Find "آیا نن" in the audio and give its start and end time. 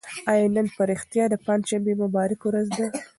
0.31-0.67